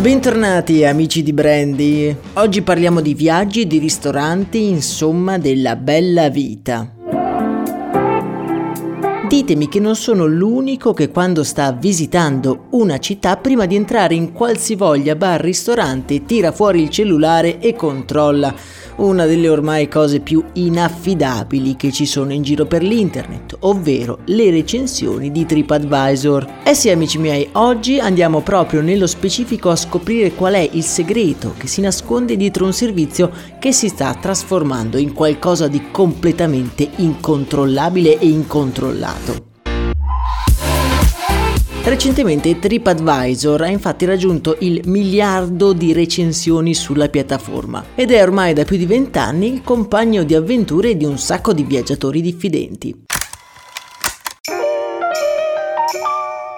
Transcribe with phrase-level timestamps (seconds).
[0.00, 2.16] Bentornati amici di Brandy.
[2.34, 6.94] Oggi parliamo di viaggi, di ristoranti, insomma della bella vita.
[9.28, 14.32] Ditemi che non sono l'unico che quando sta visitando una città, prima di entrare in
[14.32, 18.54] qualsivoglia bar-ristorante, tira fuori il cellulare e controlla
[18.98, 24.50] una delle ormai cose più inaffidabili che ci sono in giro per l'internet, ovvero le
[24.50, 26.60] recensioni di TripAdvisor.
[26.64, 31.54] Eh sì amici miei, oggi andiamo proprio nello specifico a scoprire qual è il segreto
[31.56, 38.18] che si nasconde dietro un servizio che si sta trasformando in qualcosa di completamente incontrollabile
[38.18, 39.57] e incontrollato.
[41.88, 48.64] Recentemente TripAdvisor ha infatti raggiunto il miliardo di recensioni sulla piattaforma ed è ormai da
[48.64, 53.06] più di vent'anni il compagno di avventure di un sacco di viaggiatori diffidenti.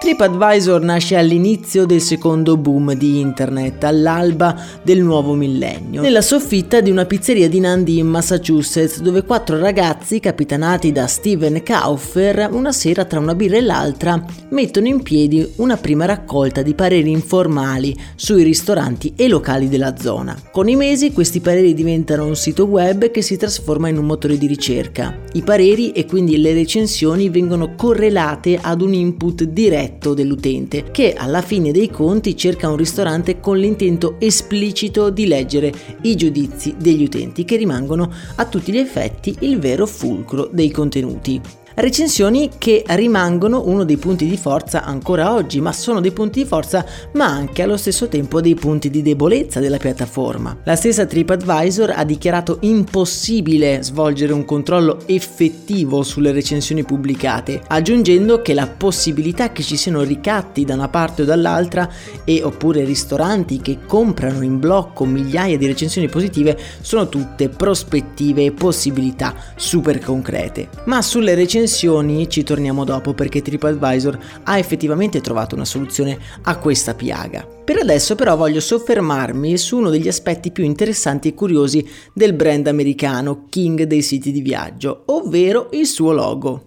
[0.01, 6.89] TripAdvisor nasce all'inizio del secondo boom di internet, all'alba del nuovo millennio, nella soffitta di
[6.89, 13.05] una pizzeria di Nandi in Massachusetts, dove quattro ragazzi, capitanati da Steven Kauffer, una sera
[13.05, 18.41] tra una birra e l'altra, mettono in piedi una prima raccolta di pareri informali sui
[18.41, 20.35] ristoranti e locali della zona.
[20.51, 24.39] Con i mesi questi pareri diventano un sito web che si trasforma in un motore
[24.39, 25.15] di ricerca.
[25.33, 31.13] I pareri e quindi le recensioni vengono correlate ad un input diretto diretto dell'utente, che
[31.13, 37.03] alla fine dei conti cerca un ristorante con l'intento esplicito di leggere i giudizi degli
[37.03, 41.60] utenti, che rimangono a tutti gli effetti il vero fulcro dei contenuti.
[41.73, 46.45] Recensioni che rimangono uno dei punti di forza ancora oggi, ma sono dei punti di
[46.45, 50.57] forza ma anche allo stesso tempo dei punti di debolezza della piattaforma.
[50.65, 58.53] La stessa TripAdvisor ha dichiarato impossibile svolgere un controllo effettivo sulle recensioni pubblicate, aggiungendo che
[58.53, 61.89] la possibilità che ci siano ricatti da una parte o dall'altra
[62.25, 68.51] e oppure ristoranti che comprano in blocco migliaia di recensioni positive sono tutte prospettive e
[68.51, 70.67] possibilità super concrete.
[70.85, 76.57] Ma sulle recensioni recensioni ci torniamo dopo perché TripAdvisor ha effettivamente trovato una soluzione a
[76.57, 77.45] questa piaga.
[77.63, 82.67] Per adesso però voglio soffermarmi su uno degli aspetti più interessanti e curiosi del brand
[82.67, 86.63] americano King dei siti di viaggio, ovvero il suo logo.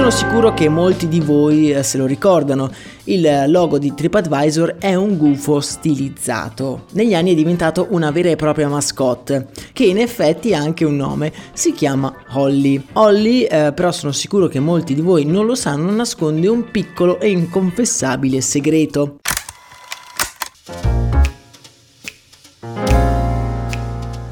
[0.00, 2.70] Sono sicuro che molti di voi eh, se lo ricordano.
[3.04, 6.86] Il logo di TripAdvisor è un gufo stilizzato.
[6.92, 10.96] Negli anni è diventato una vera e propria mascotte, che in effetti ha anche un
[10.96, 12.82] nome, si chiama Holly.
[12.94, 17.20] Holly, eh, però sono sicuro che molti di voi non lo sanno, nasconde un piccolo
[17.20, 19.19] e inconfessabile segreto.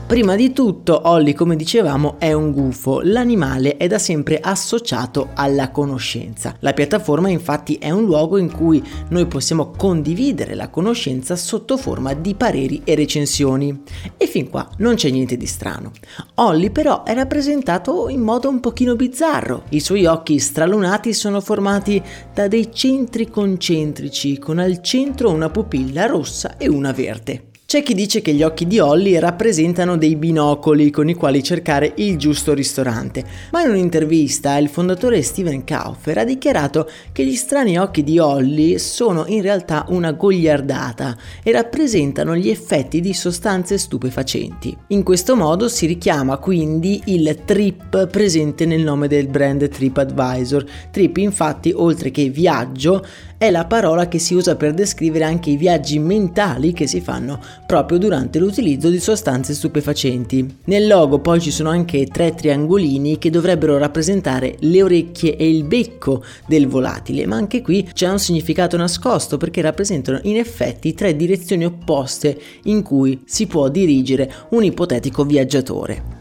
[0.08, 3.02] Prima di tutto, Olli, come dicevamo, è un gufo.
[3.02, 6.56] L'animale è da sempre associato alla conoscenza.
[6.60, 12.14] La piattaforma infatti è un luogo in cui noi possiamo condividere la conoscenza sotto forma
[12.14, 13.82] di pareri e recensioni.
[14.16, 15.92] E fin qua non c'è niente di strano.
[16.36, 19.64] Olli però è rappresentato in modo un pochino bizzarro.
[19.68, 22.02] I suoi occhi stralunati sono formati
[22.32, 27.47] da dei centri concentrici con al centro una pupilla rossa e una verde.
[27.70, 31.92] C'è chi dice che gli occhi di Holly rappresentano dei binocoli con i quali cercare
[31.96, 33.22] il giusto ristorante,
[33.52, 38.78] ma in un'intervista il fondatore Steven Kaufer ha dichiarato che gli strani occhi di Holly
[38.78, 44.74] sono in realtà una gogliardata e rappresentano gli effetti di sostanze stupefacenti.
[44.86, 50.64] In questo modo si richiama quindi il trip presente nel nome del brand TripAdvisor.
[50.90, 53.04] Trip infatti oltre che viaggio
[53.36, 57.38] è la parola che si usa per descrivere anche i viaggi mentali che si fanno
[57.68, 60.56] proprio durante l'utilizzo di sostanze stupefacenti.
[60.64, 65.64] Nel logo poi ci sono anche tre triangolini che dovrebbero rappresentare le orecchie e il
[65.64, 71.14] becco del volatile, ma anche qui c'è un significato nascosto perché rappresentano in effetti tre
[71.14, 76.17] direzioni opposte in cui si può dirigere un ipotetico viaggiatore.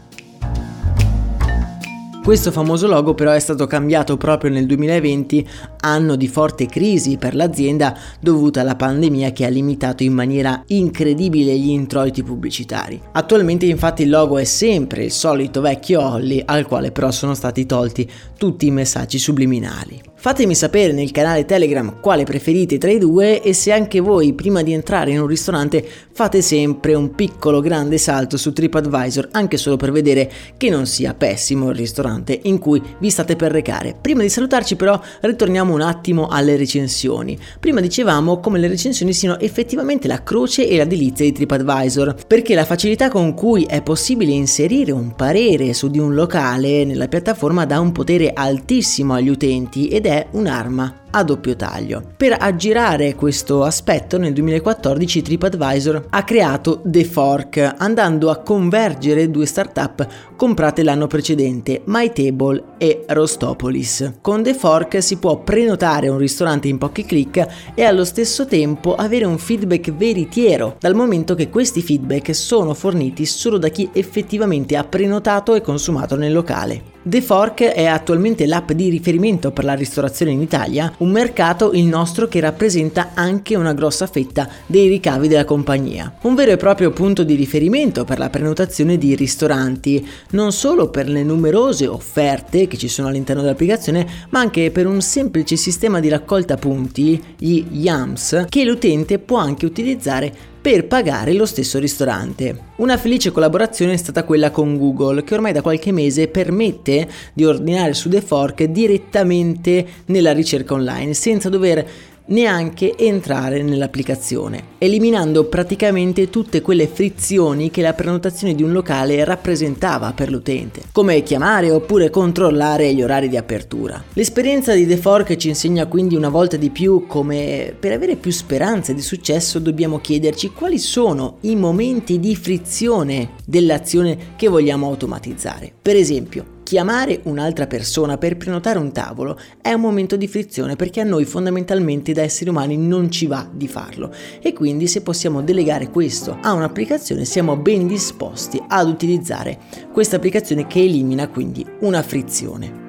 [2.28, 5.48] Questo famoso logo però è stato cambiato proprio nel 2020,
[5.80, 11.56] anno di forte crisi per l'azienda dovuta alla pandemia che ha limitato in maniera incredibile
[11.56, 13.00] gli introiti pubblicitari.
[13.12, 17.64] Attualmente infatti il logo è sempre il solito vecchio Holly al quale però sono stati
[17.64, 19.98] tolti tutti i messaggi subliminali.
[20.20, 24.62] Fatemi sapere nel canale Telegram quale preferite tra i due e se anche voi prima
[24.62, 29.76] di entrare in un ristorante fate sempre un piccolo grande salto su TripAdvisor anche solo
[29.76, 33.94] per vedere che non sia pessimo il ristorante in cui vi state per recare.
[33.98, 37.38] Prima di salutarci però ritorniamo un attimo alle recensioni.
[37.60, 42.56] Prima dicevamo come le recensioni siano effettivamente la croce e la delizia di TripAdvisor perché
[42.56, 47.64] la facilità con cui è possibile inserire un parere su di un locale nella piattaforma
[47.66, 50.86] dà un potere altissimo agli utenti ed è un'arma
[51.18, 52.02] a doppio taglio.
[52.16, 59.46] Per aggirare questo aspetto nel 2014 TripAdvisor ha creato The Fork andando a convergere due
[59.46, 60.06] startup
[60.38, 64.18] comprate l'anno precedente, MyTable e Rostopolis.
[64.20, 68.94] Con The Fork si può prenotare un ristorante in pochi clic e allo stesso tempo
[68.94, 74.76] avere un feedback veritiero, dal momento che questi feedback sono forniti solo da chi effettivamente
[74.76, 76.96] ha prenotato e consumato nel locale.
[77.02, 81.84] The Fork è attualmente l'app di riferimento per la ristorazione in Italia, un mercato il
[81.84, 86.14] nostro che rappresenta anche una grossa fetta dei ricavi della compagnia.
[86.22, 91.08] Un vero e proprio punto di riferimento per la prenotazione di ristoranti, non solo per
[91.08, 96.08] le numerose offerte che ci sono all'interno dell'applicazione, ma anche per un semplice sistema di
[96.08, 102.64] raccolta punti, gli YAMS, che l'utente può anche utilizzare per pagare lo stesso ristorante.
[102.76, 107.46] Una felice collaborazione è stata quella con Google, che ormai da qualche mese permette di
[107.46, 111.86] ordinare su The Fork direttamente nella ricerca online, senza dover
[112.28, 120.12] neanche entrare nell'applicazione, eliminando praticamente tutte quelle frizioni che la prenotazione di un locale rappresentava
[120.12, 124.02] per l'utente, come chiamare oppure controllare gli orari di apertura.
[124.14, 128.30] L'esperienza di The Fork ci insegna quindi una volta di più come per avere più
[128.30, 135.72] speranze di successo dobbiamo chiederci quali sono i momenti di frizione dell'azione che vogliamo automatizzare.
[135.80, 141.00] Per esempio, Chiamare un'altra persona per prenotare un tavolo è un momento di frizione perché
[141.00, 144.12] a noi fondamentalmente da esseri umani non ci va di farlo
[144.42, 149.60] e quindi se possiamo delegare questo a un'applicazione siamo ben disposti ad utilizzare
[149.94, 152.87] questa applicazione che elimina quindi una frizione.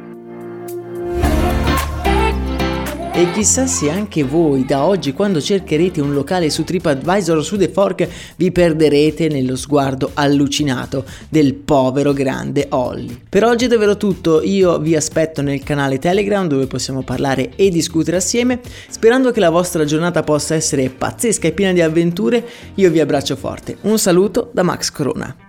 [3.20, 7.58] E chissà se anche voi da oggi quando cercherete un locale su TripAdvisor o su
[7.58, 8.08] The Fork
[8.38, 13.24] vi perderete nello sguardo allucinato del povero grande Holly.
[13.28, 17.68] Per oggi è davvero tutto, io vi aspetto nel canale Telegram dove possiamo parlare e
[17.68, 18.62] discutere assieme.
[18.88, 22.42] Sperando che la vostra giornata possa essere pazzesca e piena di avventure,
[22.76, 23.80] io vi abbraccio forte.
[23.82, 25.49] Un saluto da Max Corona.